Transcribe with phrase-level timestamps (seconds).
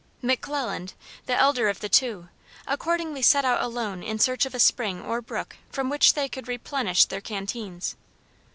[0.23, 0.93] McClelland,
[1.27, 2.27] the elder of the two,
[2.65, 6.47] accordingly set out alone in search of a spring or brook from which they could
[6.47, 7.95] replenish their canteens.